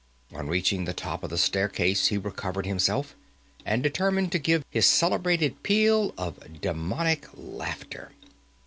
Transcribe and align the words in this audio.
On 0.33 0.47
reaching 0.47 0.85
the 0.85 0.95
top 0.95 1.21
of 1.23 1.29
the 1.29 1.37
staircase 1.37 2.07
he 2.07 2.17
recovered 2.17 2.65
himself, 2.65 3.15
and 3.67 3.83
determined 3.83 4.31
to 4.31 4.39
give 4.39 4.65
his 4.71 4.87
celebrated 4.87 5.61
peal 5.61 6.15
of 6.17 6.39
demoniac 6.59 7.27
laughter. 7.35 8.09